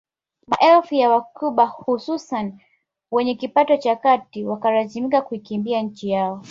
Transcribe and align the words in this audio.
Maelfu 0.47 0.95
ya 0.95 1.09
wacuba 1.09 1.65
hususan 1.65 2.59
wenye 3.11 3.35
kipato 3.35 3.77
cha 3.77 3.95
kati 3.95 4.43
wakalazimika 4.45 5.21
kuikimbia 5.21 5.81
nchi 5.81 6.09
yao 6.09 6.39